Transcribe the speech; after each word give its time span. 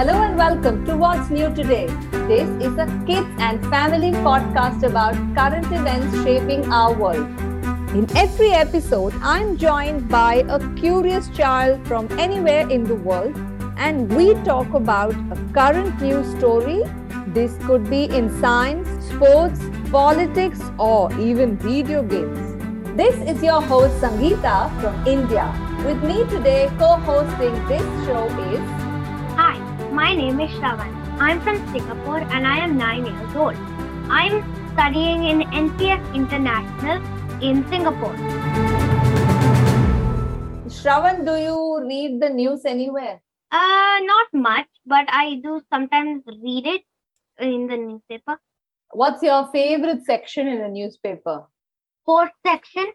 Hello 0.00 0.22
and 0.22 0.34
welcome 0.34 0.86
to 0.86 0.96
What's 0.96 1.28
New 1.28 1.54
Today. 1.54 1.86
This 2.26 2.48
is 2.66 2.78
a 2.78 2.86
kids 3.06 3.28
and 3.38 3.60
family 3.66 4.12
podcast 4.26 4.82
about 4.82 5.12
current 5.36 5.66
events 5.66 6.16
shaping 6.24 6.64
our 6.72 6.94
world. 6.94 7.28
In 7.94 8.06
every 8.16 8.50
episode, 8.52 9.12
I'm 9.20 9.58
joined 9.58 10.08
by 10.08 10.36
a 10.48 10.58
curious 10.76 11.28
child 11.28 11.86
from 11.86 12.08
anywhere 12.18 12.66
in 12.70 12.84
the 12.84 12.94
world, 12.94 13.36
and 13.76 14.10
we 14.16 14.32
talk 14.42 14.72
about 14.72 15.12
a 15.36 15.38
current 15.52 16.00
news 16.00 16.34
story. 16.38 16.82
This 17.26 17.54
could 17.66 17.90
be 17.90 18.04
in 18.04 18.34
science, 18.40 18.88
sports, 19.04 19.60
politics, 19.90 20.62
or 20.78 21.12
even 21.20 21.58
video 21.58 22.02
games. 22.02 22.96
This 22.96 23.16
is 23.28 23.42
your 23.42 23.60
host 23.60 24.00
Sangeeta 24.00 24.58
from 24.80 25.06
India. 25.06 25.46
With 25.84 26.02
me 26.02 26.24
today, 26.36 26.70
co 26.78 26.94
hosting 27.10 27.66
this 27.68 27.82
show 28.06 28.24
is. 28.54 28.79
Hi, 30.10 30.16
my 30.16 30.22
name 30.22 30.40
is 30.40 30.50
Shravan. 30.50 30.92
I'm 31.20 31.40
from 31.40 31.56
Singapore 31.72 32.18
and 32.18 32.44
I 32.44 32.58
am 32.58 32.76
9 32.76 33.06
years 33.06 33.36
old. 33.36 33.54
I'm 34.10 34.42
studying 34.72 35.22
in 35.22 35.42
NPS 35.42 36.14
International 36.16 36.96
in 37.40 37.64
Singapore. 37.68 38.16
Shravan, 40.66 41.24
do 41.24 41.36
you 41.36 41.86
read 41.86 42.20
the 42.20 42.28
news 42.28 42.64
anywhere? 42.64 43.22
Uh, 43.52 44.00
not 44.02 44.26
much, 44.32 44.66
but 44.84 45.06
I 45.10 45.40
do 45.44 45.62
sometimes 45.72 46.24
read 46.26 46.66
it 46.66 46.82
in 47.38 47.68
the 47.68 47.76
newspaper. 47.76 48.40
What's 48.90 49.22
your 49.22 49.46
favorite 49.52 50.04
section 50.04 50.48
in 50.48 50.60
a 50.60 50.68
newspaper? 50.68 51.44
Sports 52.02 52.34
section. 52.44 52.86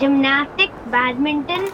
Gymnastics, 0.00 0.72
badminton. 0.86 1.68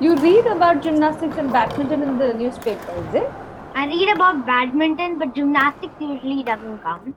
You 0.00 0.16
read 0.16 0.46
about 0.46 0.82
gymnastics 0.82 1.36
and 1.36 1.52
badminton 1.52 2.02
in 2.02 2.16
the 2.16 2.32
newspaper, 2.32 2.92
is 2.92 3.16
it? 3.16 3.30
I 3.74 3.86
read 3.86 4.08
about 4.14 4.46
badminton, 4.46 5.18
but 5.18 5.34
gymnastics 5.34 5.92
usually 6.00 6.42
doesn't 6.42 6.78
count. 6.82 7.14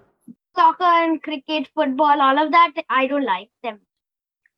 Soccer 0.53 0.83
and 0.83 1.23
cricket, 1.23 1.69
football, 1.73 2.19
all 2.19 2.37
of 2.37 2.51
that, 2.51 2.73
I 2.89 3.07
don't 3.07 3.23
like 3.23 3.47
them. 3.63 3.79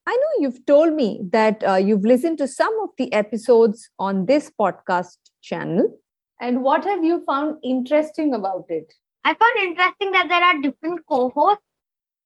I 0.08 0.14
know 0.14 0.48
you've 0.48 0.66
told 0.66 0.94
me 0.94 1.20
that 1.32 1.64
uh, 1.64 1.76
you've 1.76 2.06
listened 2.06 2.40
to 2.40 2.48
some 2.48 2.76
of 2.82 2.90
the 2.98 3.14
episodes 3.14 3.92
on 4.00 4.26
this 4.26 4.52
podcast 4.60 5.18
channel. 5.44 6.00
And 6.42 6.64
what 6.64 6.84
have 6.86 7.04
you 7.04 7.24
found 7.24 7.58
interesting 7.64 8.34
about 8.34 8.66
it? 8.70 8.92
I 9.24 9.36
found 9.36 9.58
interesting 9.62 10.12
that 10.14 10.28
there 10.28 10.44
are 10.44 10.60
different 10.60 11.02
co-hosts. 11.08 11.62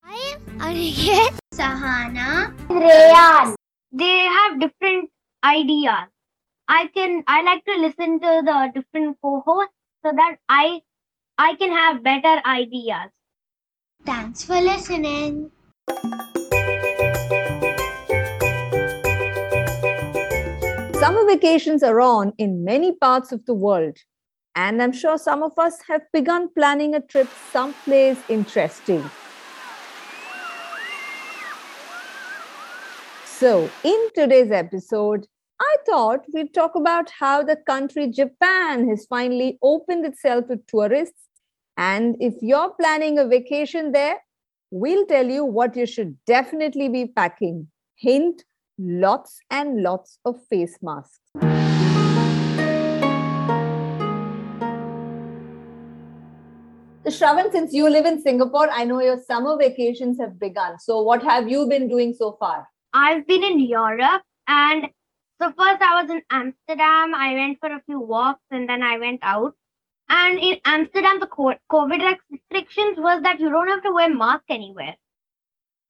I 0.05 0.37
am 0.37 0.59
Aniket 0.59 1.37
Sahana. 1.57 2.53
Rayan. 2.69 3.55
They 3.91 4.19
have 4.37 4.59
different 4.59 5.09
ideas. 5.43 6.05
I 6.67 6.87
can 6.93 7.23
I 7.25 7.41
like 7.41 7.65
to 7.65 7.75
listen 7.79 8.19
to 8.19 8.41
the 8.45 8.71
different 8.75 9.17
co-hosts 9.23 9.73
so 10.05 10.11
that 10.15 10.37
I 10.47 10.81
I 11.39 11.55
can 11.55 11.71
have 11.71 12.03
better 12.03 12.41
ideas. 12.45 13.09
Thanks 14.05 14.43
for 14.43 14.61
listening. 14.61 15.51
Summer 20.99 21.25
vacations 21.25 21.81
are 21.83 22.01
on 22.01 22.33
in 22.37 22.63
many 22.63 22.91
parts 22.91 23.31
of 23.31 23.45
the 23.45 23.53
world, 23.53 23.97
and 24.55 24.81
I'm 24.81 24.91
sure 24.91 25.17
some 25.17 25.41
of 25.41 25.57
us 25.57 25.79
have 25.87 26.03
begun 26.13 26.49
planning 26.53 26.93
a 26.93 27.01
trip 27.01 27.29
someplace 27.51 28.19
interesting. 28.29 29.09
So, 33.39 33.69
in 33.83 34.07
today's 34.15 34.49
episode, 34.49 35.27
I 35.61 35.75
thought 35.85 36.25
we'd 36.33 36.55
talk 36.55 36.73
about 36.73 37.11
how 37.11 37.43
the 37.43 37.55
country 37.55 38.07
Japan 38.07 38.89
has 38.89 39.05
finally 39.05 39.59
opened 39.61 40.07
itself 40.07 40.47
to 40.47 40.57
tourists. 40.67 41.21
And 41.77 42.15
if 42.19 42.33
you're 42.41 42.71
planning 42.71 43.19
a 43.19 43.27
vacation 43.27 43.91
there, 43.91 44.17
we'll 44.71 45.05
tell 45.05 45.27
you 45.27 45.45
what 45.45 45.75
you 45.75 45.85
should 45.85 46.17
definitely 46.25 46.89
be 46.89 47.05
packing. 47.05 47.67
Hint 47.93 48.43
lots 48.79 49.39
and 49.51 49.83
lots 49.83 50.17
of 50.25 50.43
face 50.47 50.79
masks. 50.81 51.19
Shravan, 57.05 57.51
since 57.51 57.71
you 57.71 57.87
live 57.87 58.07
in 58.07 58.19
Singapore, 58.19 58.71
I 58.71 58.83
know 58.83 58.99
your 58.99 59.21
summer 59.21 59.55
vacations 59.59 60.19
have 60.19 60.39
begun. 60.39 60.79
So, 60.79 61.03
what 61.03 61.21
have 61.21 61.47
you 61.47 61.67
been 61.67 61.87
doing 61.87 62.15
so 62.17 62.35
far? 62.39 62.67
I've 62.99 63.27
been 63.27 63.43
in 63.43 63.59
Europe 63.59 64.23
and 64.47 64.87
so 65.39 65.49
first 65.49 65.81
I 65.81 66.01
was 66.01 66.09
in 66.09 66.23
Amsterdam. 66.31 67.13
I 67.13 67.35
went 67.35 67.59
for 67.59 67.71
a 67.71 67.81
few 67.85 67.99
walks 67.99 68.41
and 68.49 68.67
then 68.67 68.81
I 68.81 68.97
went 68.97 69.19
out. 69.21 69.53
And 70.09 70.39
in 70.39 70.57
Amsterdam, 70.65 71.19
the 71.19 71.27
COVID 71.27 72.17
restrictions 72.31 72.97
was 72.97 73.21
that 73.21 73.39
you 73.39 73.51
don't 73.51 73.67
have 73.67 73.83
to 73.83 73.91
wear 73.91 74.11
mask 74.13 74.45
anywhere. 74.49 74.95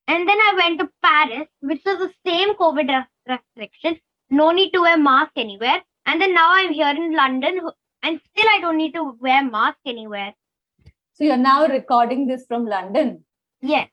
And 0.09 0.27
then 0.27 0.37
I 0.37 0.53
went 0.57 0.79
to 0.79 0.89
Paris, 1.01 1.47
which 1.61 1.81
was 1.85 1.97
the 1.99 2.11
same 2.25 2.55
COVID 2.55 3.05
restriction. 3.25 3.99
No 4.29 4.51
need 4.51 4.71
to 4.71 4.81
wear 4.81 4.97
mask 4.97 5.31
anywhere. 5.37 5.81
And 6.05 6.21
then 6.21 6.33
now 6.33 6.49
I'm 6.51 6.73
here 6.73 6.89
in 6.89 7.15
London 7.15 7.61
and 8.03 8.19
still 8.31 8.49
I 8.49 8.59
don't 8.59 8.77
need 8.77 8.93
to 8.95 9.17
wear 9.21 9.49
mask 9.49 9.77
anywhere. 9.85 10.33
So 11.13 11.23
you're 11.23 11.37
now 11.37 11.67
recording 11.67 12.27
this 12.27 12.45
from 12.47 12.65
London? 12.65 13.23
Yes. 13.61 13.87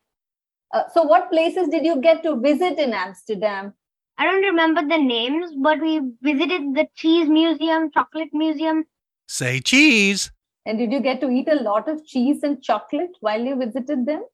Uh, 0.73 0.83
so 0.93 1.03
what 1.03 1.31
places 1.31 1.69
did 1.69 1.85
you 1.85 2.01
get 2.01 2.23
to 2.23 2.37
visit 2.41 2.79
in 2.79 2.93
Amsterdam? 2.93 3.75
I 4.17 4.25
don't 4.25 4.43
remember 4.43 4.83
the 4.83 4.99
names, 4.99 5.53
but 5.57 5.81
we 5.81 6.01
visited 6.23 6.75
the 6.75 6.87
cheese 6.95 7.29
museum, 7.29 7.91
chocolate 7.91 8.33
museum. 8.33 8.85
Say 9.27 9.61
cheese. 9.61 10.31
And 10.67 10.79
did 10.79 10.93
you 10.93 11.01
get 11.01 11.21
to 11.21 11.29
eat 11.29 11.49
a 11.49 11.63
lot 11.63 11.89
of 11.89 12.07
cheese 12.07 12.43
and 12.43 12.63
chocolate 12.63 13.17
while 13.21 13.41
you 13.41 13.57
visited 13.57 14.07
them? 14.07 14.25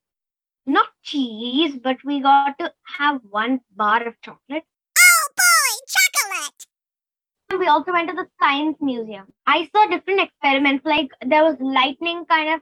Not 0.65 0.87
cheese, 1.01 1.75
but 1.83 1.97
we 2.05 2.21
got 2.21 2.57
to 2.59 2.71
have 2.97 3.21
one 3.29 3.61
bar 3.75 4.07
of 4.07 4.13
chocolate. 4.21 4.63
Oh 4.97 5.27
boy, 5.35 5.85
chocolate! 5.87 7.59
We 7.59 7.67
also 7.67 7.91
went 7.91 8.09
to 8.09 8.15
the 8.15 8.27
science 8.39 8.77
museum. 8.79 9.25
I 9.47 9.69
saw 9.75 9.87
different 9.87 10.21
experiments, 10.21 10.85
like 10.85 11.09
there 11.25 11.43
was 11.43 11.57
lightning 11.59 12.25
kind 12.25 12.53
of 12.53 12.61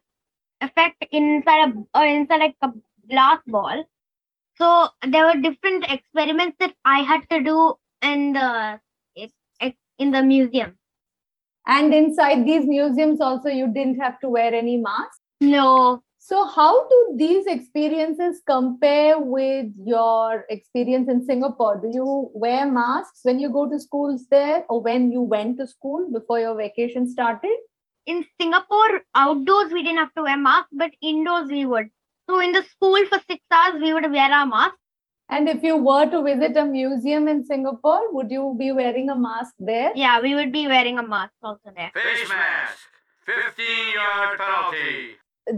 effect 0.62 1.06
inside 1.12 1.70
a 1.70 2.00
or 2.00 2.06
inside 2.06 2.40
like 2.40 2.56
a 2.62 2.72
glass 3.10 3.40
ball. 3.48 3.84
So 4.56 4.88
there 5.08 5.26
were 5.26 5.42
different 5.42 5.86
experiments 5.90 6.58
that 6.60 6.74
I 6.86 7.00
had 7.00 7.30
to 7.30 7.42
do 7.42 7.76
in 8.02 8.34
the 8.34 8.80
in 10.00 10.12
the 10.12 10.24
museum. 10.24 10.76
And 11.68 11.94
inside 11.94 12.46
these 12.46 12.66
museums, 12.66 13.22
also, 13.22 13.50
you 13.50 13.72
didn't 13.72 14.00
have 14.00 14.20
to 14.22 14.30
wear 14.30 14.54
any 14.54 14.78
mask. 14.78 15.20
No. 15.42 16.02
So, 16.18 16.46
how 16.46 16.88
do 16.88 17.14
these 17.18 17.46
experiences 17.46 18.42
compare 18.46 19.20
with 19.20 19.68
your 19.78 20.46
experience 20.50 21.10
in 21.10 21.24
Singapore? 21.26 21.80
Do 21.82 21.92
you 21.94 22.32
wear 22.34 22.66
masks 22.66 23.20
when 23.24 23.40
you 23.40 23.50
go 23.50 23.70
to 23.70 23.80
schools 23.80 24.26
there, 24.32 24.66
or 24.70 24.82
when 24.82 25.12
you 25.12 25.22
went 25.22 25.58
to 25.60 25.68
school 25.68 26.10
before 26.12 26.40
your 26.40 26.56
vacation 26.56 27.08
started? 27.08 27.56
In 28.06 28.26
Singapore, 28.42 29.02
outdoors 29.16 29.72
we 29.72 29.84
didn't 29.84 30.00
have 30.00 30.14
to 30.16 30.24
wear 30.24 30.38
masks, 30.38 30.70
but 30.72 30.92
indoors 31.02 31.50
we 31.50 31.66
would. 31.66 31.90
So 32.30 32.40
in 32.40 32.52
the 32.52 32.64
school 32.64 33.04
for 33.10 33.20
six 33.28 33.42
hours, 33.52 33.82
we 33.82 33.92
would 33.92 34.10
wear 34.12 34.32
our 34.32 34.46
mask. 34.46 34.76
And 35.30 35.50
if 35.50 35.64
you 35.64 35.78
were 35.78 36.06
to 36.12 36.22
visit 36.22 36.56
a 36.58 36.66
museum 36.66 37.28
in 37.28 37.44
Singapore, 37.44 38.14
would 38.14 38.30
you 38.30 38.56
be 38.58 38.72
wearing 38.72 39.10
a 39.10 39.16
mask 39.16 39.56
there? 39.58 39.92
Yeah, 39.96 40.22
we 40.22 40.36
would 40.36 40.52
be 40.52 40.68
wearing 40.68 41.00
a 41.00 41.08
mask 41.08 41.34
also 41.42 41.72
there. 41.76 41.92
Face 41.96 42.30
mask, 42.30 42.78
15 43.26 43.66
yard 43.96 44.38
penalty. 44.38 45.16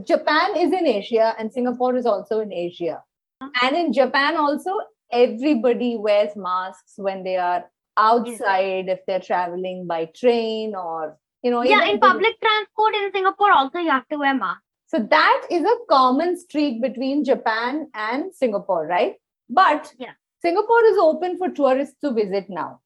Japan 0.07 0.55
is 0.55 0.71
in 0.71 0.87
Asia 0.87 1.35
and 1.37 1.51
Singapore 1.51 1.95
is 1.97 2.05
also 2.05 2.39
in 2.39 2.53
Asia. 2.53 3.03
Uh-huh. 3.41 3.67
And 3.67 3.75
in 3.75 3.91
Japan 3.91 4.37
also, 4.37 4.71
everybody 5.11 5.97
wears 5.97 6.37
masks 6.37 6.93
when 6.95 7.23
they 7.25 7.35
are 7.35 7.65
outside, 7.97 8.87
if 8.87 8.99
they're 9.05 9.19
traveling 9.19 9.87
by 9.87 10.05
train 10.15 10.73
or, 10.73 11.17
you 11.43 11.51
know. 11.51 11.63
Yeah, 11.63 11.83
in 11.83 11.99
public 11.99 12.39
transport 12.39 12.95
in 12.95 13.11
Singapore 13.11 13.51
also, 13.51 13.79
you 13.79 13.89
have 13.89 14.07
to 14.07 14.17
wear 14.17 14.33
mask. 14.33 14.61
So 14.91 14.99
that 14.99 15.47
is 15.49 15.63
a 15.63 15.77
common 15.89 16.37
streak 16.37 16.81
between 16.81 17.23
Japan 17.23 17.89
and 17.93 18.35
Singapore, 18.35 18.85
right? 18.85 19.15
But 19.49 19.93
yeah. 19.97 20.11
Singapore 20.41 20.83
is 20.83 20.97
open 20.97 21.37
for 21.37 21.49
tourists 21.49 21.95
to 22.01 22.11
visit 22.11 22.49
now. 22.49 22.81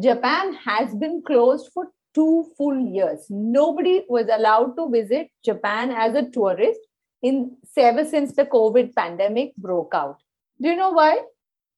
Japan 0.00 0.54
has 0.54 0.92
been 0.96 1.22
closed 1.24 1.70
for 1.72 1.86
two 2.12 2.46
full 2.58 2.76
years. 2.76 3.26
Nobody 3.30 4.02
was 4.08 4.26
allowed 4.32 4.74
to 4.76 4.90
visit 4.90 5.30
Japan 5.44 5.92
as 5.92 6.16
a 6.16 6.28
tourist 6.28 6.80
in 7.22 7.56
ever 7.76 8.04
since 8.04 8.34
the 8.34 8.46
COVID 8.46 8.92
pandemic 8.96 9.54
broke 9.56 9.94
out. 9.94 10.18
Do 10.60 10.70
you 10.70 10.76
know 10.76 10.90
why? 10.90 11.20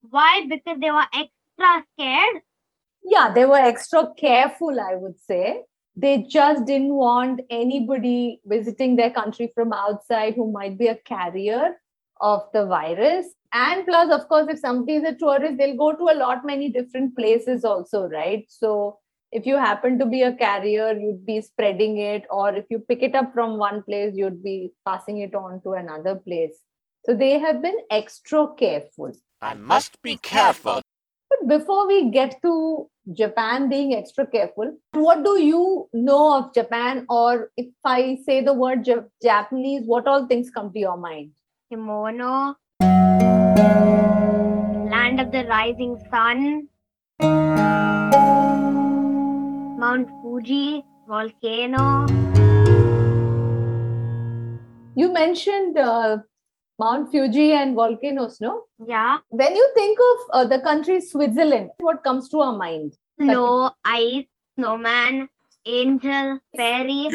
Why? 0.08 0.46
Because 0.48 0.80
they 0.80 0.90
were 0.90 1.06
extra 1.12 1.84
scared. 1.92 2.42
Yeah, 3.04 3.30
they 3.34 3.44
were 3.44 3.56
extra 3.58 4.08
careful, 4.16 4.80
I 4.80 4.94
would 4.94 5.20
say 5.20 5.64
they 5.96 6.26
just 6.28 6.66
didn't 6.66 6.94
want 6.94 7.40
anybody 7.48 8.40
visiting 8.44 8.96
their 8.96 9.10
country 9.10 9.50
from 9.54 9.72
outside 9.72 10.34
who 10.34 10.52
might 10.52 10.78
be 10.78 10.88
a 10.88 10.96
carrier 10.96 11.76
of 12.20 12.42
the 12.52 12.66
virus. 12.66 13.26
And 13.52 13.86
plus 13.86 14.12
of 14.12 14.28
course 14.28 14.46
if 14.50 14.58
somebody 14.58 14.96
is 14.96 15.04
a 15.04 15.14
tourist 15.14 15.56
they'll 15.56 15.76
go 15.76 15.94
to 15.94 16.14
a 16.14 16.18
lot 16.18 16.44
many 16.44 16.68
different 16.68 17.16
places 17.16 17.64
also 17.64 18.08
right? 18.08 18.44
So 18.48 18.98
if 19.32 19.46
you 19.46 19.56
happen 19.56 19.98
to 19.98 20.06
be 20.06 20.22
a 20.22 20.34
carrier 20.34 20.92
you'd 20.92 21.24
be 21.24 21.40
spreading 21.40 21.96
it 21.98 22.24
or 22.30 22.54
if 22.54 22.66
you 22.68 22.78
pick 22.78 23.02
it 23.02 23.14
up 23.14 23.32
from 23.32 23.56
one 23.56 23.82
place 23.82 24.12
you'd 24.14 24.42
be 24.42 24.72
passing 24.84 25.18
it 25.18 25.34
on 25.34 25.62
to 25.62 25.72
another 25.72 26.16
place. 26.16 26.58
So 27.06 27.14
they 27.14 27.38
have 27.38 27.62
been 27.62 27.78
extra 27.90 28.48
careful. 28.58 29.12
I 29.40 29.54
must 29.54 30.02
be 30.02 30.16
careful. 30.16 30.82
Before 31.46 31.86
we 31.86 32.10
get 32.10 32.36
to 32.42 32.52
japan 33.12 33.68
being 33.68 33.94
extra 33.94 34.26
careful 34.26 34.70
what 34.92 35.24
do 35.24 35.38
you 35.40 35.88
know 35.92 36.36
of 36.38 36.52
japan 36.54 37.04
or 37.08 37.50
if 37.56 37.66
i 37.84 38.18
say 38.26 38.40
the 38.42 38.52
word 38.52 38.86
Ja- 38.86 39.08
japanese 39.22 39.82
what 39.86 40.08
all 40.08 40.26
things 40.26 40.50
come 40.50 40.72
to 40.72 40.78
your 40.78 40.96
mind 40.96 41.30
Kimono. 41.68 42.54
Land 44.90 45.20
of 45.20 45.32
the 45.32 45.44
rising 45.48 45.98
sun. 46.10 46.68
Mount 49.78 50.08
Fuji. 50.22 50.84
Volcano. 51.08 52.06
you 54.96 55.12
mentioned 55.12 55.76
uh, 55.78 56.18
mount 56.78 57.10
fuji 57.10 57.52
and 57.52 57.74
volcanoes 57.74 58.40
no 58.40 58.64
Yeah. 58.86 59.18
when 59.30 59.56
you 59.56 59.66
think 59.74 59.98
of 60.10 60.18
uh, 60.32 60.44
the 60.52 60.60
country 60.60 61.00
switzerland 61.00 61.70
what 61.78 62.02
comes 62.04 62.28
to 62.30 62.40
our 62.40 62.56
mind 62.56 62.92
Snow, 63.18 63.70
ice, 63.82 64.26
snowman, 64.58 65.28
angel, 65.64 66.38
fairy. 66.54 67.08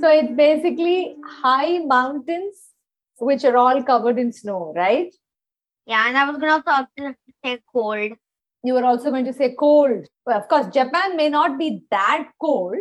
so 0.00 0.08
it's 0.20 0.32
basically 0.34 1.16
high 1.42 1.78
mountains 1.80 2.56
which 3.18 3.44
are 3.44 3.56
all 3.56 3.82
covered 3.82 4.18
in 4.18 4.32
snow 4.32 4.72
right 4.76 5.12
Yeah, 5.86 6.08
and 6.08 6.16
I 6.16 6.24
was 6.30 6.38
gonna 6.38 6.52
also 6.54 6.70
also 6.70 7.14
say 7.44 7.58
cold. 7.72 8.12
you 8.66 8.72
were 8.76 8.84
also 8.90 9.10
going 9.10 9.26
to 9.26 9.32
say 9.38 9.54
cold 9.60 10.06
well, 10.26 10.38
of 10.38 10.48
course 10.48 10.66
japan 10.76 11.16
may 11.18 11.28
not 11.28 11.58
be 11.58 11.68
that 11.90 12.28
cold 12.40 12.78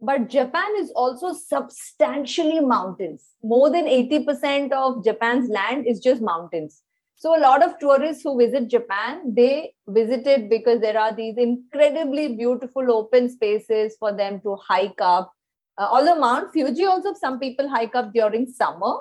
but 0.00 0.28
japan 0.28 0.70
is 0.78 0.90
also 0.94 1.32
substantially 1.32 2.60
mountains. 2.60 3.30
More 3.42 3.70
than 3.70 3.86
80% 3.86 4.72
of 4.72 5.04
japan's 5.04 5.48
land 5.48 5.86
is 5.86 6.00
just 6.00 6.22
mountains. 6.22 6.82
So 7.18 7.34
a 7.36 7.40
lot 7.40 7.64
of 7.64 7.78
tourists 7.78 8.22
who 8.22 8.38
visit 8.38 8.68
japan 8.68 9.34
they 9.34 9.74
visit 9.88 10.26
it 10.26 10.50
because 10.50 10.80
there 10.80 10.98
are 10.98 11.14
these 11.14 11.36
incredibly 11.38 12.36
beautiful 12.36 12.92
open 12.92 13.30
spaces 13.30 13.96
for 13.98 14.14
them 14.16 14.40
to 14.42 14.56
hike 14.68 15.00
up. 15.00 15.32
Uh, 15.78 15.88
although 15.90 16.18
mount 16.18 16.52
fuji 16.52 16.84
also 16.84 17.14
some 17.14 17.38
people 17.38 17.68
hike 17.68 17.94
up 17.94 18.12
during 18.12 18.46
summer. 18.46 18.98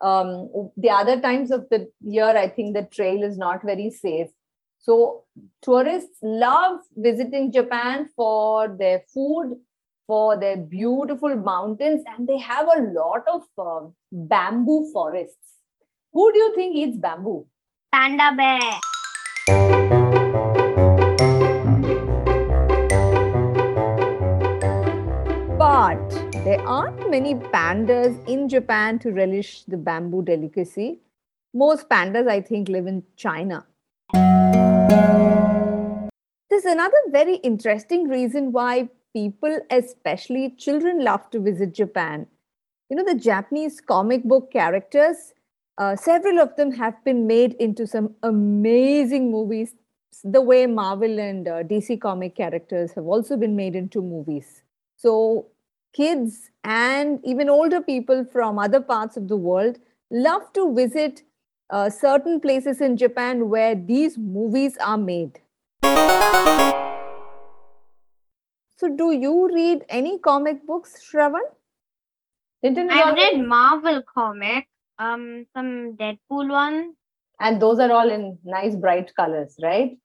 Um, 0.00 0.70
the 0.76 0.90
other 0.90 1.20
times 1.20 1.50
of 1.50 1.68
the 1.70 1.90
year 2.00 2.36
i 2.36 2.46
think 2.48 2.76
the 2.76 2.84
trail 2.84 3.24
is 3.24 3.36
not 3.36 3.64
very 3.64 3.90
safe. 3.90 4.28
So 4.78 5.24
tourists 5.60 6.18
love 6.22 6.80
visiting 6.96 7.52
Japan 7.52 8.08
for 8.16 8.68
their 8.68 9.02
food, 9.12 9.56
for 10.08 10.40
their 10.40 10.56
beautiful 10.56 11.36
mountains, 11.36 12.02
and 12.06 12.26
they 12.26 12.38
have 12.38 12.66
a 12.66 12.80
lot 12.98 13.28
of 13.32 13.42
um 13.58 13.94
bamboo 14.10 14.90
forests. 14.90 15.58
Who 16.14 16.32
do 16.32 16.38
you 16.38 16.54
think 16.54 16.74
eats 16.74 16.96
bamboo? 16.96 17.46
Panda 17.92 18.34
bear. 18.34 18.80
But 25.58 26.10
there 26.44 26.60
aren't 26.66 27.10
many 27.10 27.34
pandas 27.34 28.26
in 28.26 28.48
Japan 28.48 28.98
to 29.00 29.12
relish 29.12 29.64
the 29.64 29.76
bamboo 29.76 30.22
delicacy. 30.22 31.00
Most 31.52 31.88
pandas, 31.90 32.28
I 32.28 32.40
think, 32.40 32.68
live 32.70 32.86
in 32.86 33.02
China. 33.16 33.66
There's 36.50 36.64
another 36.64 37.02
very 37.10 37.36
interesting 37.36 38.08
reason 38.08 38.52
why 38.52 38.88
people, 39.12 39.60
especially 39.70 40.54
children, 40.58 41.04
love 41.04 41.28
to 41.30 41.40
visit 41.40 41.74
Japan. 41.74 42.26
You 42.90 42.96
know, 42.96 43.04
the 43.04 43.14
Japanese 43.18 43.80
comic 43.80 44.24
book 44.24 44.50
characters, 44.52 45.34
uh, 45.76 45.96
several 45.96 46.38
of 46.40 46.56
them 46.56 46.72
have 46.72 47.02
been 47.04 47.26
made 47.26 47.54
into 47.54 47.86
some 47.86 48.14
amazing 48.22 49.30
movies, 49.30 49.74
the 50.24 50.40
way 50.40 50.66
Marvel 50.66 51.18
and 51.18 51.46
uh, 51.46 51.62
DC 51.62 52.00
comic 52.00 52.34
characters 52.34 52.92
have 52.92 53.04
also 53.04 53.36
been 53.36 53.54
made 53.54 53.76
into 53.76 54.00
movies. 54.02 54.62
So, 54.96 55.46
kids 55.94 56.50
and 56.64 57.20
even 57.24 57.48
older 57.48 57.80
people 57.80 58.24
from 58.24 58.58
other 58.58 58.80
parts 58.80 59.16
of 59.16 59.28
the 59.28 59.36
world 59.36 59.78
love 60.10 60.52
to 60.54 60.74
visit 60.74 61.22
uh, 61.70 61.90
certain 61.90 62.40
places 62.40 62.80
in 62.80 62.96
Japan 62.96 63.48
where 63.48 63.74
these 63.74 64.16
movies 64.16 64.76
are 64.78 64.98
made. 64.98 65.40
So, 68.78 68.88
do 68.88 69.10
you 69.10 69.52
read 69.52 69.84
any 69.88 70.20
comic 70.20 70.64
books, 70.64 71.02
Shravan? 71.04 71.46
Didn't 72.62 72.90
I've 72.90 73.14
read 73.14 73.44
Marvel 73.44 74.02
comic. 74.02 74.68
Um, 75.00 75.46
some 75.54 75.96
Deadpool 75.96 76.48
one. 76.48 76.94
And 77.40 77.60
those 77.60 77.80
are 77.80 77.90
all 77.90 78.08
in 78.08 78.38
nice 78.44 78.76
bright 78.76 79.14
colors, 79.16 79.56
right? 79.60 79.98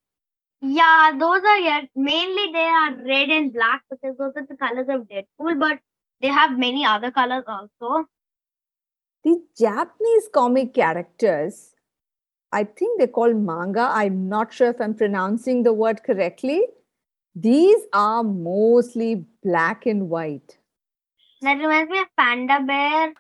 Yeah, 0.62 1.12
those 1.20 1.42
are 1.44 1.60
yeah, 1.60 1.82
mainly 1.96 2.52
they 2.52 2.66
are 2.66 2.96
red 2.96 3.30
and 3.30 3.54
black 3.54 3.84
because 3.92 4.18
those 4.18 4.34
are 4.36 4.46
the 4.48 4.56
colors 4.56 4.88
of 4.90 5.08
Deadpool, 5.08 5.60
but 5.60 5.80
they 6.22 6.30
have 6.30 6.58
many 6.58 6.84
other 6.86 7.12
colors 7.12 7.44
also. 7.48 8.08
The 9.24 9.40
Japanese 9.58 10.30
comic 10.34 10.74
characters, 10.74 11.76
I 12.52 12.64
think 12.64 12.98
they're 12.98 13.08
called 13.08 13.36
manga. 13.36 13.90
I'm 13.92 14.30
not 14.30 14.52
sure 14.54 14.70
if 14.70 14.82
I'm 14.82 14.96
pronouncing 14.96 15.64
the 15.64 15.74
word 15.74 16.04
correctly. 16.04 16.64
These 17.36 17.80
are 17.94 18.24
mostly 18.24 19.26
black 19.42 19.88
and 19.88 20.08
white. 20.08 20.58
That 21.42 21.56
reminds 21.56 21.90
me 21.90 22.00
of 22.00 22.08
Panda 22.16 22.60
Bear. 22.66 23.14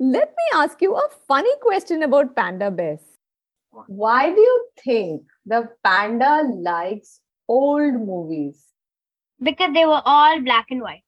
Let 0.00 0.28
me 0.28 0.44
ask 0.54 0.82
you 0.82 0.96
a 0.96 1.08
funny 1.28 1.54
question 1.62 2.02
about 2.02 2.34
panda 2.34 2.70
bears. 2.70 3.00
Why 3.86 4.30
do 4.30 4.40
you 4.40 4.66
think 4.84 5.22
the 5.46 5.68
panda 5.84 6.42
likes 6.52 7.20
old 7.48 7.94
movies? 7.94 8.60
Because 9.40 9.72
they 9.72 9.86
were 9.86 10.02
all 10.04 10.40
black 10.42 10.66
and 10.70 10.82
white. 10.82 11.04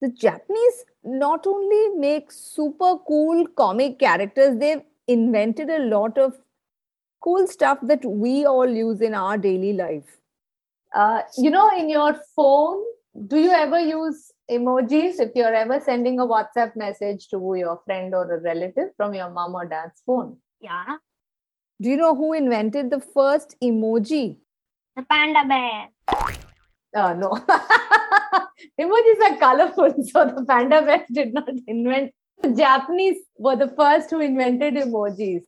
The 0.00 0.08
Japanese 0.08 0.84
not 1.04 1.46
only 1.46 1.98
make 1.98 2.32
super 2.32 2.96
cool 3.06 3.46
comic 3.46 3.98
characters, 3.98 4.58
they've 4.58 4.82
invented 5.06 5.68
a 5.68 5.84
lot 5.84 6.16
of 6.16 6.41
cool 7.22 7.46
stuff 7.46 7.78
that 7.82 8.04
we 8.04 8.44
all 8.44 8.68
use 8.68 9.00
in 9.00 9.14
our 9.14 9.38
daily 9.38 9.72
life. 9.72 10.18
Uh, 10.94 11.22
you 11.38 11.50
know, 11.50 11.70
in 11.78 11.88
your 11.88 12.14
phone, 12.36 12.82
do 13.26 13.38
you 13.38 13.50
ever 13.50 13.80
use 13.80 14.32
emojis 14.50 15.20
if 15.20 15.30
you're 15.34 15.54
ever 15.54 15.80
sending 15.80 16.18
a 16.20 16.26
WhatsApp 16.26 16.76
message 16.76 17.28
to 17.28 17.54
your 17.56 17.80
friend 17.84 18.14
or 18.14 18.30
a 18.34 18.40
relative 18.40 18.88
from 18.96 19.14
your 19.14 19.30
mom 19.30 19.54
or 19.54 19.66
dad's 19.66 20.02
phone? 20.04 20.36
Yeah. 20.60 20.96
Do 21.80 21.88
you 21.88 21.96
know 21.96 22.14
who 22.14 22.32
invented 22.32 22.90
the 22.90 23.00
first 23.00 23.56
emoji? 23.62 24.36
The 24.96 25.02
Panda 25.02 25.44
Bear. 25.48 25.88
Uh, 26.94 27.14
no. 27.14 27.30
Emojis 28.80 29.30
are 29.30 29.36
colorful, 29.38 29.94
so 30.12 30.26
the 30.26 30.44
panda 30.46 30.82
bear 30.82 31.06
did 31.12 31.34
not 31.34 31.48
invent. 31.66 32.12
The 32.42 32.50
Japanese 32.50 33.18
were 33.38 33.56
the 33.56 33.68
first 33.68 34.10
who 34.10 34.20
invented 34.20 34.74
emojis. 34.74 35.42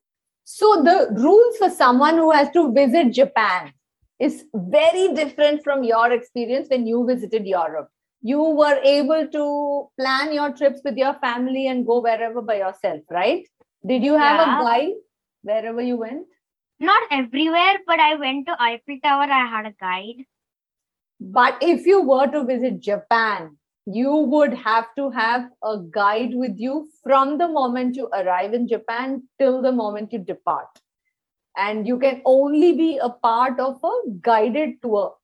So 0.45 0.83
the 0.83 1.09
rules 1.21 1.57
for 1.57 1.71
someone 1.71 2.17
who 2.17 2.31
has 2.31 2.51
to 2.51 2.73
visit 2.73 3.13
Japan 3.13 3.73
is 4.19 4.45
very 4.55 5.13
different 5.15 5.63
from 5.65 5.83
your 5.85 6.13
experience 6.13 6.69
when 6.69 6.87
you 6.87 7.05
visited 7.07 7.47
Europe. 7.47 7.89
You 8.23 8.41
were 8.41 8.79
able 8.83 9.27
to 9.29 9.89
plan 9.99 10.33
your 10.33 10.53
trips 10.53 10.81
with 10.85 10.97
your 10.97 11.15
family 11.15 11.67
and 11.67 11.87
go 11.87 12.01
wherever 12.01 12.41
by 12.43 12.57
yourself, 12.59 13.03
right? 13.11 13.47
Did 13.87 14.03
you 14.05 14.15
have 14.17 14.37
Yeah. 14.41 14.61
a 14.61 14.63
guide 14.65 14.95
wherever 15.43 15.81
you 15.83 15.97
went? 15.97 16.27
Not 16.79 17.03
everywhere, 17.11 17.79
but 17.87 18.01
I 18.01 18.15
went 18.17 18.47
to 18.47 18.57
Eiffel 18.63 18.99
Tower. 19.03 19.25
I 19.41 19.47
had 19.47 19.67
a 19.67 19.73
guide. 19.73 20.25
But 21.21 21.63
if 21.63 21.87
you 21.87 22.03
were 22.03 22.27
to 22.27 22.45
visit 22.45 22.81
Japan, 22.81 23.59
you 23.87 24.15
would 24.17 24.55
have 24.55 24.95
to 24.97 25.11
have 25.11 25.51
a 25.63 25.79
guide 25.91 26.35
with 26.35 26.59
you 26.59 26.89
from 27.03 27.39
the 27.39 27.49
moment 27.49 27.97
you 27.97 28.09
arrive 28.09 28.55
in 28.55 28.69
Japan 28.69 29.23
till 29.39 29.63
the 29.63 29.73
moment 29.73 30.13
you 30.13 30.19
depart. 30.19 30.81
And 31.57 31.87
you 31.87 31.99
can 31.99 32.23
only 32.25 32.73
be 32.73 32.99
a 32.99 33.11
part 33.11 33.61
of 33.61 33.83
a 33.85 33.93
guided 34.23 34.83
tour. 34.83 35.17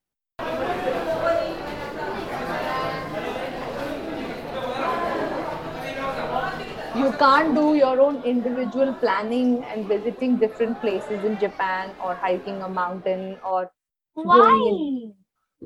You 6.95 7.13
can't 7.15 7.55
do 7.55 7.75
your 7.75 8.01
own 8.01 8.23
individual 8.25 8.95
planning 8.95 9.65
and 9.65 9.89
visiting 9.89 10.39
different 10.39 10.81
places 10.81 11.25
in 11.25 11.39
Japan 11.39 11.97
or 12.03 12.17
hiking 12.17 12.63
a 12.63 12.69
mountain 12.69 13.39
or 13.45 13.71
Why? 14.15 14.49
Going 14.51 15.15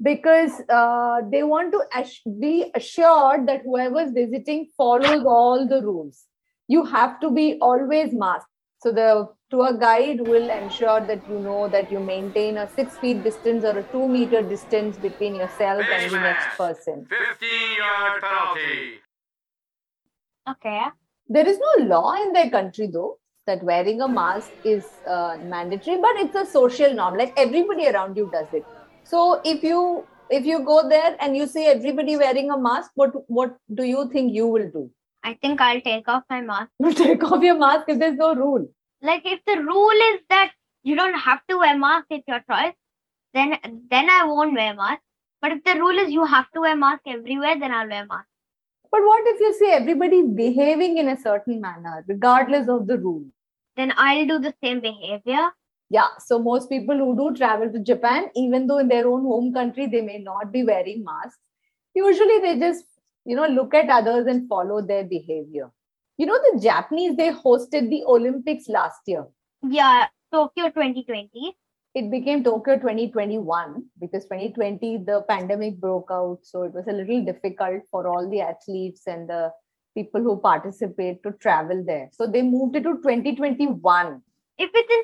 because 0.02 0.60
uh, 0.68 1.20
they 1.30 1.42
want 1.42 1.72
to 1.72 1.82
ass- 1.92 2.20
be 2.40 2.70
assured 2.74 3.46
that 3.46 3.62
whoever's 3.64 4.12
visiting 4.12 4.68
follows 4.76 5.24
all 5.26 5.66
the 5.68 5.82
rules. 5.82 6.26
You 6.68 6.84
have 6.84 7.20
to 7.20 7.30
be 7.30 7.58
always 7.60 8.12
masked. 8.12 8.48
So 8.78 8.92
the 8.92 9.28
tour 9.50 9.78
guide 9.78 10.20
will 10.20 10.50
ensure 10.50 11.00
that 11.06 11.22
you 11.28 11.38
know 11.38 11.68
that 11.68 11.90
you 11.90 12.00
maintain 12.00 12.58
a 12.58 12.68
six 12.68 12.98
feet 12.98 13.22
distance 13.22 13.64
or 13.64 13.78
a 13.78 13.82
two 13.82 14.08
meter 14.08 14.42
distance 14.42 14.98
between 14.98 15.36
yourself 15.36 15.86
and 15.90 16.12
the 16.12 16.18
next 16.18 16.48
person. 16.58 17.06
15 17.08 17.76
yard 17.78 18.20
penalty. 18.20 19.00
Okay. 20.48 20.82
There 21.28 21.48
is 21.48 21.58
no 21.58 21.84
law 21.86 22.12
in 22.22 22.32
their 22.32 22.50
country 22.50 22.88
though 22.88 23.18
that 23.46 23.62
wearing 23.62 24.00
a 24.02 24.08
mask 24.08 24.50
is 24.64 24.84
uh, 25.06 25.38
mandatory, 25.42 25.98
but 25.98 26.16
it's 26.16 26.34
a 26.34 26.44
social 26.44 26.92
norm. 26.92 27.16
Like 27.16 27.32
everybody 27.38 27.88
around 27.88 28.16
you 28.16 28.28
does 28.30 28.48
it. 28.52 28.64
So 29.04 29.40
if 29.44 29.62
you 29.62 30.06
if 30.30 30.46
you 30.46 30.60
go 30.64 30.88
there 30.88 31.16
and 31.20 31.36
you 31.36 31.46
see 31.46 31.66
everybody 31.66 32.16
wearing 32.16 32.50
a 32.50 32.58
mask, 32.58 32.90
what 32.94 33.12
what 33.28 33.56
do 33.74 33.84
you 33.84 34.08
think 34.10 34.32
you 34.32 34.46
will 34.46 34.70
do? 34.70 34.90
I 35.22 35.34
think 35.40 35.60
I'll 35.60 35.80
take 35.80 36.08
off 36.08 36.24
my 36.30 36.40
mask. 36.40 36.70
You 36.78 36.92
take 37.02 37.22
off 37.24 37.42
your 37.42 37.58
mask 37.58 37.88
if 37.88 37.98
there's 37.98 38.16
no 38.16 38.34
rule. 38.34 38.66
Like 39.02 39.22
if 39.24 39.40
the 39.46 39.56
rule 39.62 40.04
is 40.12 40.20
that 40.30 40.52
you 40.82 40.96
don't 40.96 41.14
have 41.14 41.40
to 41.48 41.58
wear 41.58 41.78
mask, 41.78 42.06
it's 42.10 42.28
your 42.28 42.42
choice. 42.50 42.74
Then 43.34 43.58
then 43.90 44.08
I 44.10 44.24
won't 44.24 44.54
wear 44.54 44.74
mask. 44.74 45.02
But 45.42 45.52
if 45.52 45.64
the 45.64 45.74
rule 45.78 45.98
is 45.98 46.10
you 46.10 46.24
have 46.24 46.50
to 46.52 46.60
wear 46.60 46.76
mask 46.76 47.02
everywhere, 47.06 47.58
then 47.58 47.72
I'll 47.72 47.88
wear 47.88 48.06
mask. 48.06 48.28
But 48.90 49.02
what 49.02 49.24
if 49.26 49.40
you 49.40 49.52
see 49.54 49.70
everybody 49.72 50.22
behaving 50.22 50.98
in 50.98 51.08
a 51.08 51.20
certain 51.20 51.60
manner, 51.60 52.04
regardless 52.08 52.68
of 52.68 52.86
the 52.86 52.98
rule? 52.98 53.24
Then 53.76 53.92
I'll 53.96 54.26
do 54.26 54.38
the 54.38 54.54
same 54.62 54.80
behavior. 54.80 55.50
Yeah, 55.90 56.08
so 56.18 56.38
most 56.38 56.68
people 56.68 56.96
who 56.96 57.16
do 57.16 57.36
travel 57.36 57.70
to 57.70 57.78
Japan, 57.78 58.30
even 58.34 58.66
though 58.66 58.78
in 58.78 58.88
their 58.88 59.06
own 59.06 59.22
home 59.22 59.52
country 59.52 59.86
they 59.86 60.00
may 60.00 60.18
not 60.18 60.50
be 60.50 60.64
wearing 60.64 61.04
masks, 61.04 61.38
usually 61.94 62.38
they 62.40 62.58
just 62.58 62.84
you 63.24 63.36
know 63.36 63.46
look 63.46 63.74
at 63.74 63.88
others 63.88 64.26
and 64.26 64.48
follow 64.48 64.80
their 64.80 65.04
behavior. 65.04 65.70
You 66.16 66.26
know, 66.26 66.38
the 66.52 66.60
Japanese 66.60 67.16
they 67.16 67.32
hosted 67.32 67.90
the 67.90 68.04
Olympics 68.06 68.68
last 68.68 69.00
year. 69.06 69.26
Yeah, 69.62 70.06
Tokyo 70.32 70.66
2020. 70.68 71.56
It 71.94 72.10
became 72.10 72.42
Tokyo 72.42 72.76
2021 72.76 73.84
because 74.00 74.24
2020 74.24 75.04
the 75.06 75.24
pandemic 75.28 75.80
broke 75.80 76.08
out, 76.10 76.38
so 76.42 76.62
it 76.62 76.72
was 76.72 76.86
a 76.88 76.92
little 76.92 77.24
difficult 77.24 77.82
for 77.90 78.08
all 78.08 78.28
the 78.28 78.40
athletes 78.40 79.02
and 79.06 79.28
the 79.28 79.52
people 79.94 80.20
who 80.22 80.40
participate 80.40 81.22
to 81.22 81.32
travel 81.32 81.84
there. 81.86 82.10
So 82.12 82.26
they 82.26 82.42
moved 82.42 82.76
it 82.76 82.82
to 82.82 82.94
2021. 82.94 84.22
If 84.56 84.70
it's 84.72 84.92
in 84.94 85.02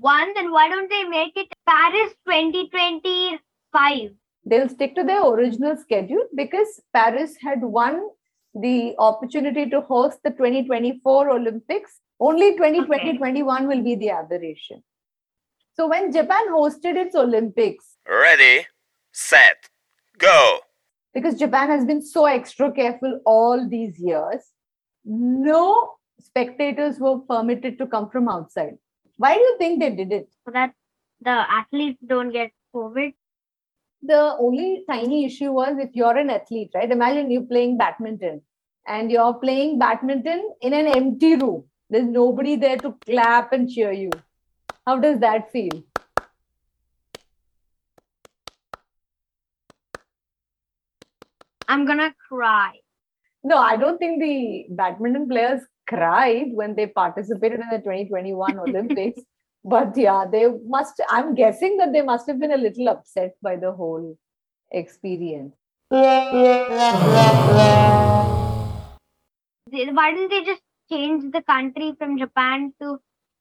2021, 0.00 0.34
then 0.34 0.50
why 0.50 0.68
don't 0.68 0.88
they 0.88 1.04
make 1.04 1.36
it 1.36 1.48
Paris 1.66 2.12
2025? 2.26 4.10
they'll 4.44 4.68
stick 4.68 4.94
to 4.96 5.04
their 5.04 5.24
original 5.24 5.76
schedule 5.76 6.24
because 6.34 6.80
Paris 6.92 7.36
had 7.40 7.62
won 7.62 8.08
the 8.54 8.92
opportunity 8.98 9.70
to 9.70 9.80
host 9.82 10.18
the 10.24 10.30
2024 10.30 11.30
Olympics. 11.30 12.00
Only 12.18 12.52
2020 12.56 13.10
Okay. 13.10 13.18
21 13.18 13.68
will 13.68 13.82
be 13.84 13.94
the 13.94 14.10
aberration. 14.10 14.82
So 15.74 15.86
when 15.88 16.10
Japan 16.12 16.48
hosted 16.50 16.96
its 16.96 17.14
Olympics, 17.14 17.96
Ready, 18.08 18.66
set, 19.12 19.70
go. 20.18 20.58
because 21.14 21.38
Japan 21.38 21.68
has 21.68 21.84
been 21.84 22.02
so 22.02 22.26
extra 22.26 22.72
careful 22.72 23.20
all 23.24 23.68
these 23.68 23.98
years, 24.00 24.50
no 25.04 25.94
spectators 26.22 26.98
were 26.98 27.18
permitted 27.20 27.78
to 27.78 27.86
come 27.86 28.08
from 28.10 28.28
outside. 28.28 28.78
Why 29.16 29.34
do 29.34 29.40
you 29.40 29.56
think 29.58 29.80
they 29.80 29.90
did 29.90 30.12
it? 30.12 30.28
So 30.44 30.52
that 30.52 30.74
the 31.20 31.30
athletes 31.30 32.00
don't 32.06 32.32
get 32.32 32.52
COVID. 32.74 33.14
the 34.02 34.36
only 34.40 34.84
tiny 34.90 35.24
issue 35.24 35.52
was 35.52 35.76
if 35.78 35.90
you're 35.94 36.16
an 36.16 36.30
athlete, 36.30 36.70
right? 36.74 36.90
Imagine 36.90 37.30
you're 37.30 37.42
playing 37.42 37.78
badminton 37.78 38.42
and 38.86 39.10
you're 39.10 39.34
playing 39.34 39.78
badminton 39.78 40.54
in 40.60 40.72
an 40.72 40.86
empty 40.88 41.36
room. 41.36 41.64
There's 41.88 42.08
nobody 42.08 42.56
there 42.56 42.78
to 42.78 42.94
clap 43.06 43.52
and 43.52 43.70
cheer 43.70 43.92
you. 43.92 44.10
How 44.86 44.98
does 44.98 45.20
that 45.20 45.52
feel? 45.52 45.84
I'm 51.68 51.84
gonna 51.86 52.14
cry. 52.28 52.72
No, 53.44 53.56
I 53.56 53.76
don't 53.76 53.98
think 53.98 54.20
the 54.20 54.66
badminton 54.70 55.28
players 55.28 55.62
cried 55.86 56.48
when 56.52 56.74
they 56.74 56.86
participated 56.86 57.60
in 57.60 57.68
the 57.70 57.78
2021 57.78 58.58
Olympics. 58.58 59.20
But 59.64 59.96
yeah, 59.96 60.24
they 60.30 60.48
must, 60.66 61.00
I'm 61.08 61.36
guessing 61.36 61.76
that 61.76 61.92
they 61.92 62.02
must 62.02 62.26
have 62.26 62.40
been 62.40 62.52
a 62.52 62.56
little 62.56 62.88
upset 62.88 63.36
by 63.40 63.54
the 63.54 63.70
whole 63.70 64.18
experience. 64.72 65.54
Why 65.88 66.64
didn't 69.70 70.30
they 70.30 70.42
just 70.44 70.62
change 70.90 71.32
the 71.32 71.42
country 71.42 71.94
from 71.96 72.18
Japan 72.18 72.72
to 72.80 72.98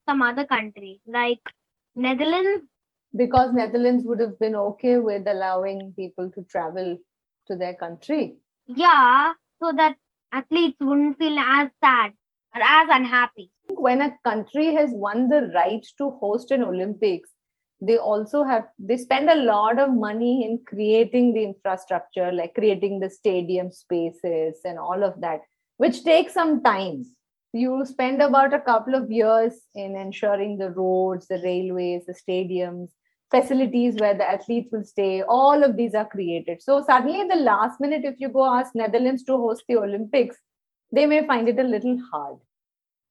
some 0.07 0.21
other 0.21 0.45
country 0.45 1.01
like 1.07 1.39
Netherlands? 1.95 2.67
Because 3.15 3.51
Netherlands 3.53 4.05
would 4.05 4.19
have 4.19 4.37
been 4.39 4.55
okay 4.55 4.97
with 4.97 5.27
allowing 5.27 5.93
people 5.95 6.29
to 6.31 6.43
travel 6.43 6.97
to 7.47 7.55
their 7.55 7.73
country. 7.73 8.37
Yeah, 8.67 9.33
so 9.59 9.71
that 9.75 9.97
athletes 10.31 10.77
wouldn't 10.79 11.17
feel 11.17 11.39
as 11.39 11.69
sad 11.83 12.13
or 12.55 12.61
as 12.61 12.87
unhappy. 12.91 13.51
when 13.87 14.01
a 14.01 14.15
country 14.23 14.73
has 14.75 14.89
won 14.93 15.29
the 15.29 15.41
right 15.55 15.85
to 15.97 16.11
host 16.21 16.51
an 16.51 16.63
olympics 16.63 17.29
they 17.81 17.97
also 17.97 18.43
have 18.43 18.65
they 18.77 18.95
spend 18.95 19.29
a 19.29 19.43
lot 19.43 19.79
of 19.79 19.93
money 19.93 20.45
in 20.45 20.59
creating 20.65 21.33
the 21.33 21.43
infrastructure 21.43 22.31
like 22.31 22.53
creating 22.53 22.99
the 22.99 23.09
stadium 23.09 23.71
spaces 23.71 24.59
and 24.63 24.77
all 24.77 25.03
of 25.03 25.19
that 25.21 25.41
which 25.77 26.03
takes 26.03 26.33
some 26.33 26.61
time. 26.61 27.03
You 27.53 27.85
spend 27.85 28.21
about 28.21 28.53
a 28.53 28.59
couple 28.59 28.93
of 28.93 29.09
years 29.11 29.53
in 29.73 29.95
ensuring 29.95 30.59
the 30.59 30.69
roads 30.69 31.27
the 31.27 31.41
railways 31.43 32.05
the 32.05 32.13
stadiums 32.13 32.89
facilities 33.31 33.95
where 33.95 34.13
the 34.13 34.29
athletes 34.29 34.69
will 34.73 34.83
stay. 34.83 35.23
All 35.23 35.63
of 35.63 35.77
these 35.77 35.95
are 35.95 36.07
created. 36.07 36.61
So 36.61 36.83
suddenly 36.85 37.25
the 37.27 37.41
last 37.41 37.79
minute 37.79 38.03
if 38.03 38.15
you 38.19 38.29
go 38.29 38.45
ask 38.45 38.75
netherlands 38.75 39.23
to 39.23 39.37
host 39.37 39.63
the 39.67 39.77
olympics 39.77 40.37
they 40.91 41.05
may 41.05 41.25
find 41.27 41.49
it 41.49 41.59
a 41.59 41.63
little 41.63 41.97
hard 42.11 42.37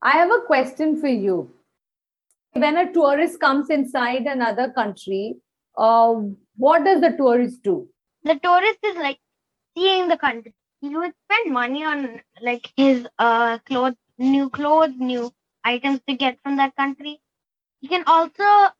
I 0.02 0.12
have 0.12 0.30
a 0.30 0.42
question 0.46 1.00
for 1.00 1.08
you. 1.08 1.52
When 2.52 2.76
a 2.76 2.92
tourist 2.92 3.40
comes 3.40 3.70
inside 3.70 4.26
another 4.26 4.70
country, 4.70 5.40
uh, 5.76 6.14
what 6.56 6.84
does 6.84 7.00
the 7.00 7.10
tourist 7.16 7.62
do? 7.64 7.88
The 8.22 8.36
tourist 8.36 8.78
is 8.84 8.96
like 8.96 9.18
seeing 9.76 10.08
the 10.08 10.18
country. 10.18 10.54
He 10.80 10.96
would 10.96 11.14
spend 11.24 11.52
money 11.52 11.84
on 11.84 12.22
like 12.42 12.72
his 12.76 13.06
uh 13.18 13.58
clothes, 13.60 13.96
new 14.18 14.50
clothes, 14.50 14.94
new 14.98 15.32
items 15.64 16.00
to 16.08 16.14
get 16.16 16.40
from 16.42 16.56
that 16.56 16.76
country. 16.76 17.20
He 17.80 17.88
can 17.88 18.04
also 18.06 18.74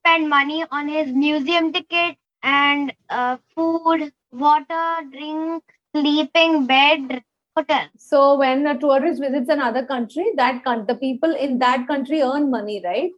spend 0.00 0.28
money 0.28 0.64
on 0.70 0.88
his 0.88 1.12
museum 1.12 1.72
ticket 1.72 2.16
and 2.42 2.94
uh, 3.10 3.38
food, 3.54 4.12
water, 4.32 5.02
drink, 5.10 5.64
sleeping, 5.94 6.66
bed, 6.66 7.24
hotel. 7.56 7.86
So 7.96 8.36
when 8.38 8.66
a 8.66 8.78
tourist 8.78 9.20
visits 9.20 9.48
another 9.48 9.84
country, 9.86 10.26
that 10.36 10.64
coun- 10.64 10.86
the 10.86 10.94
people 10.96 11.34
in 11.34 11.58
that 11.58 11.86
country 11.86 12.22
earn 12.22 12.50
money, 12.50 12.80
right? 12.84 13.10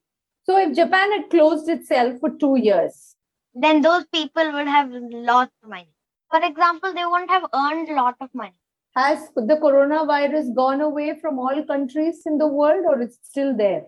So 0.45 0.57
if 0.59 0.75
Japan 0.77 1.13
had 1.13 1.31
closed 1.31 1.69
itself 1.69 2.21
for 2.21 2.31
two 2.31 2.57
years, 2.57 3.15
Then 3.55 3.81
those 3.83 4.05
people 4.13 4.53
would 4.53 4.69
have 4.69 4.91
lost 4.93 5.53
money. 5.67 5.89
For 6.31 6.41
example, 6.45 6.93
they 6.95 7.05
wouldn't 7.07 7.31
have 7.31 7.47
earned 7.55 7.89
a 7.89 7.95
lot 7.95 8.17
of 8.21 8.31
money. 8.35 8.55
has 8.97 9.31
the 9.37 9.57
coronavirus 9.63 10.55
gone 10.55 10.81
away 10.81 11.19
from 11.21 11.39
all 11.39 11.63
countries 11.71 12.23
in 12.27 12.39
the 12.39 12.47
world, 12.47 12.85
or 12.91 13.01
it's 13.03 13.19
still 13.23 13.55
there? 13.57 13.83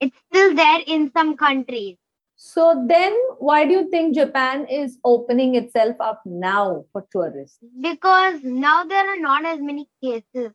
It's 0.00 0.16
still 0.28 0.54
there 0.54 0.80
in 0.86 1.10
some 1.12 1.36
countries. 1.36 1.96
So 2.40 2.84
then, 2.86 3.12
why 3.40 3.66
do 3.66 3.72
you 3.72 3.90
think 3.90 4.14
Japan 4.14 4.64
is 4.68 4.96
opening 5.02 5.56
itself 5.56 5.96
up 5.98 6.22
now 6.24 6.84
for 6.92 7.04
tourists? 7.10 7.58
because 7.80 8.44
now 8.44 8.84
there 8.84 9.08
are 9.12 9.18
not 9.18 9.44
as 9.44 9.58
many 9.60 9.88
cases. 10.00 10.52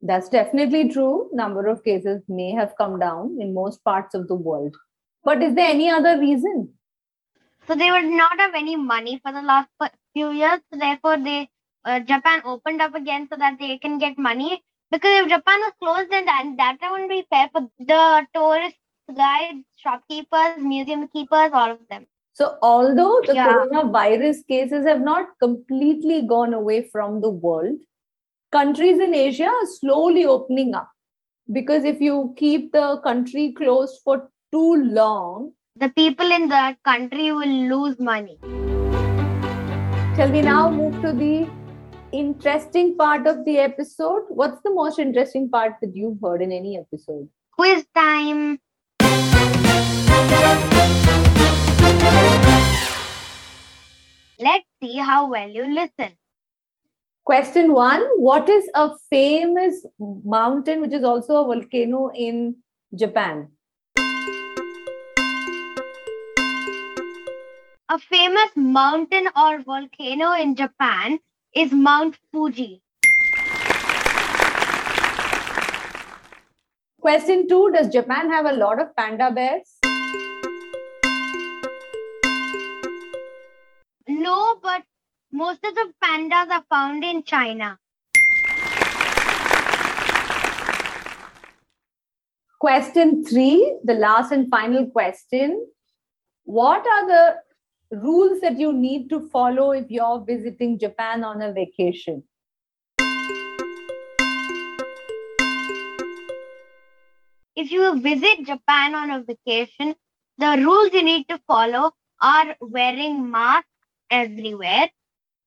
That's 0.00 0.28
definitely 0.28 0.90
true. 0.90 1.28
Number 1.32 1.66
of 1.66 1.82
cases 1.82 2.22
may 2.28 2.52
have 2.52 2.76
come 2.78 3.00
down 3.00 3.38
in 3.40 3.52
most 3.52 3.82
parts 3.82 4.14
of 4.14 4.28
the 4.28 4.36
world. 4.36 4.76
But 5.24 5.42
is 5.42 5.56
there 5.56 5.70
any 5.70 5.90
other 5.90 6.20
reason? 6.20 6.72
So 7.66 7.74
they 7.74 7.90
would 7.90 8.04
not 8.04 8.38
have 8.38 8.54
any 8.54 8.76
money 8.76 9.20
for 9.20 9.32
the 9.32 9.42
last 9.42 9.68
few 10.12 10.30
years. 10.30 10.60
So 10.72 10.78
therefore, 10.78 11.16
they 11.16 11.48
uh, 11.84 11.98
Japan 11.98 12.42
opened 12.44 12.80
up 12.80 12.94
again 12.94 13.26
so 13.28 13.36
that 13.36 13.58
they 13.58 13.78
can 13.78 13.98
get 13.98 14.16
money. 14.18 14.62
Because 14.92 15.22
if 15.22 15.28
Japan 15.28 15.58
was 15.60 15.72
closed, 15.82 16.10
then 16.12 16.26
that, 16.26 16.78
that 16.80 16.90
wouldn't 16.92 17.10
be 17.10 17.26
fair 17.28 17.50
for 17.52 17.68
the 17.80 18.24
tourist 18.32 18.76
guides, 19.16 19.64
shopkeepers, 19.76 20.58
museum 20.58 21.08
keepers, 21.08 21.50
all 21.52 21.70
of 21.70 21.78
them. 21.88 22.06
So, 22.32 22.56
although 22.62 23.20
the 23.26 23.34
Yeah. 23.34 23.48
coronavirus 23.48 24.46
cases 24.48 24.86
have 24.86 25.00
not 25.00 25.26
completely 25.40 26.22
gone 26.22 26.54
away 26.54 26.82
from 26.94 27.20
the 27.20 27.30
world, 27.30 27.78
countries 28.52 28.98
in 28.98 29.14
Asia 29.14 29.46
are 29.48 29.66
slowly 29.66 30.24
opening 30.26 30.74
up. 30.74 30.90
Because 31.52 31.84
if 31.84 32.00
you 32.00 32.34
keep 32.36 32.72
the 32.72 33.00
country 33.04 33.52
closed 33.52 34.00
for 34.04 34.30
too 34.52 34.74
long, 35.02 35.52
The 35.76 35.88
people 35.88 36.30
in 36.30 36.48
that 36.50 36.76
country 36.84 37.32
will 37.32 37.54
lose 37.70 37.98
money. 37.98 38.38
Shall 40.16 40.30
we 40.30 40.42
now 40.42 40.70
move 40.70 41.00
to 41.02 41.12
the 41.12 41.48
interesting 42.12 42.96
part 42.96 43.26
of 43.26 43.44
the 43.44 43.58
episode? 43.58 44.22
What's 44.28 44.60
the 44.62 44.72
most 44.72 45.00
interesting 45.00 45.48
part 45.50 45.74
that 45.80 45.96
you've 45.96 46.20
heard 46.22 46.42
in 46.42 46.52
any 46.52 46.78
episode? 46.78 47.28
Quiz 47.56 47.84
time. 47.94 48.60
See 54.94 55.00
how 55.00 55.28
well 55.28 55.48
you 55.48 55.66
listen. 55.74 56.16
Question 57.24 57.72
one 57.72 58.02
What 58.16 58.48
is 58.48 58.68
a 58.74 58.90
famous 59.10 59.86
mountain 59.98 60.80
which 60.80 60.92
is 60.92 61.04
also 61.04 61.36
a 61.36 61.44
volcano 61.44 62.10
in 62.14 62.56
Japan? 62.94 63.48
A 67.88 67.98
famous 67.98 68.50
mountain 68.56 69.28
or 69.36 69.62
volcano 69.62 70.32
in 70.32 70.54
Japan 70.54 71.18
is 71.54 71.72
Mount 71.72 72.18
Fuji. 72.32 72.82
Question 77.00 77.48
two 77.48 77.70
Does 77.72 77.88
Japan 77.88 78.30
have 78.30 78.46
a 78.46 78.52
lot 78.52 78.80
of 78.80 78.94
panda 78.96 79.30
bears? 79.30 79.93
But 84.62 84.82
most 85.32 85.64
of 85.64 85.74
the 85.74 85.92
pandas 86.02 86.48
are 86.50 86.64
found 86.70 87.04
in 87.04 87.22
China. 87.24 87.78
Question 92.60 93.24
three, 93.24 93.78
the 93.84 93.94
last 93.94 94.32
and 94.32 94.48
final 94.48 94.86
question. 94.86 95.66
What 96.44 96.86
are 96.86 97.06
the 97.08 97.36
rules 97.98 98.40
that 98.40 98.58
you 98.58 98.72
need 98.72 99.10
to 99.10 99.28
follow 99.28 99.72
if 99.72 99.90
you're 99.90 100.24
visiting 100.26 100.78
Japan 100.78 101.24
on 101.24 101.42
a 101.42 101.52
vacation? 101.52 102.22
If 107.56 107.70
you 107.70 108.00
visit 108.00 108.46
Japan 108.46 108.94
on 108.94 109.10
a 109.10 109.22
vacation, 109.22 109.94
the 110.38 110.56
rules 110.58 110.92
you 110.92 111.02
need 111.02 111.28
to 111.28 111.38
follow 111.46 111.92
are 112.20 112.56
wearing 112.60 113.30
masks 113.30 113.68
everywhere 114.14 114.88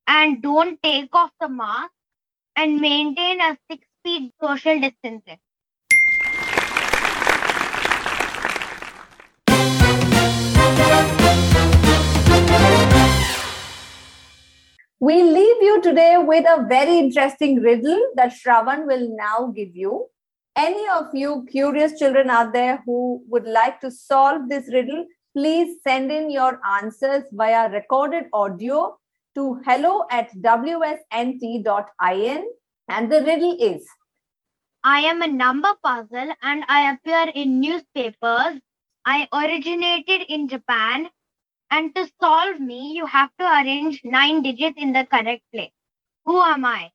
and 0.07 0.41
don't 0.41 0.81
take 0.83 1.13
off 1.13 1.31
the 1.39 1.47
mask 1.47 1.91
and 2.55 2.81
maintain 2.81 3.39
a 3.39 3.57
six 3.71 3.85
feet 4.03 4.33
social 4.41 4.79
distancing. 4.79 5.39
We 14.99 15.21
leave 15.23 15.61
you 15.61 15.79
today 15.81 16.17
with 16.17 16.45
a 16.49 16.65
very 16.67 16.97
interesting 16.97 17.61
riddle 17.61 17.99
that 18.15 18.33
Shravan 18.33 18.87
will 18.87 19.15
now 19.15 19.53
give 19.55 19.75
you. 19.75 20.07
Any 20.55 20.87
of 20.89 21.13
you 21.13 21.45
curious 21.49 21.97
children 21.99 22.31
out 22.31 22.51
there 22.51 22.81
who 22.85 23.23
would 23.29 23.45
like 23.45 23.79
to 23.81 23.91
solve 23.91 24.49
this 24.49 24.67
riddle, 24.73 25.05
please 25.37 25.77
send 25.85 26.11
in 26.11 26.31
your 26.31 26.59
answers 26.65 27.25
via 27.31 27.69
recorded 27.69 28.23
audio 28.33 28.97
to 29.35 29.61
hello 29.65 30.03
at 30.09 30.31
wsnt.in. 30.37 31.65
And 32.89 33.11
the 33.11 33.21
riddle 33.21 33.55
is 33.59 33.85
I 34.83 35.01
am 35.01 35.21
a 35.21 35.27
number 35.27 35.75
puzzle 35.83 36.33
and 36.41 36.63
I 36.67 36.91
appear 36.91 37.31
in 37.35 37.59
newspapers. 37.59 38.59
I 39.05 39.27
originated 39.31 40.23
in 40.27 40.47
Japan. 40.47 41.07
And 41.69 41.93
to 41.93 42.09
solve 42.19 42.59
me, 42.59 42.93
you 42.93 43.05
have 43.05 43.29
to 43.39 43.45
arrange 43.45 44.01
nine 44.03 44.41
digits 44.41 44.81
in 44.81 44.91
the 44.93 45.05
correct 45.05 45.43
place. 45.53 45.77
Who 46.25 46.41
am 46.41 46.65
I? 46.65 46.89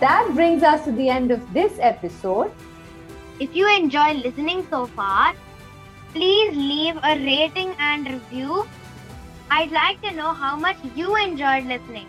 That 0.00 0.30
brings 0.34 0.62
us 0.62 0.84
to 0.84 0.92
the 0.92 1.08
end 1.08 1.30
of 1.30 1.52
this 1.52 1.78
episode. 1.80 2.52
If 3.40 3.54
you 3.54 3.68
enjoy 3.68 4.14
listening 4.14 4.66
so 4.68 4.86
far, 4.86 5.34
please 6.12 6.56
leave 6.56 6.96
a 7.02 7.16
rating 7.24 7.74
and 7.78 8.06
review. 8.06 8.66
I'd 9.50 9.70
like 9.70 10.02
to 10.02 10.12
know 10.12 10.32
how 10.32 10.56
much 10.56 10.76
you 10.94 11.16
enjoyed 11.16 11.64
listening. 11.64 12.06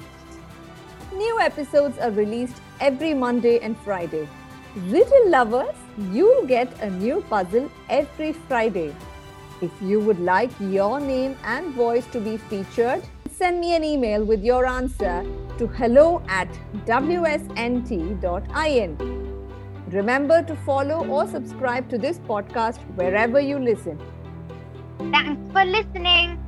New 1.13 1.39
episodes 1.39 1.97
are 1.99 2.11
released 2.11 2.61
every 2.79 3.13
Monday 3.13 3.59
and 3.59 3.77
Friday. 3.79 4.27
Riddle 4.75 5.29
lovers, 5.29 5.75
you'll 6.11 6.45
get 6.45 6.81
a 6.81 6.89
new 6.89 7.21
puzzle 7.29 7.71
every 7.89 8.33
Friday. 8.33 8.93
If 9.61 9.71
you 9.81 9.99
would 10.01 10.19
like 10.19 10.51
your 10.59 10.99
name 10.99 11.37
and 11.43 11.73
voice 11.73 12.05
to 12.07 12.19
be 12.19 12.37
featured, 12.37 13.03
send 13.37 13.59
me 13.59 13.75
an 13.75 13.83
email 13.83 14.23
with 14.25 14.43
your 14.43 14.65
answer 14.65 15.23
to 15.59 15.67
hello 15.67 16.23
at 16.27 16.49
wsnt.in. 16.85 18.17
Remember 19.91 20.41
to 20.43 20.55
follow 20.55 21.05
or 21.07 21.27
subscribe 21.27 21.87
to 21.89 21.99
this 21.99 22.17
podcast 22.17 22.79
wherever 22.95 23.39
you 23.39 23.59
listen. 23.59 23.99
Thanks 25.11 25.51
for 25.51 25.63
listening. 25.65 26.43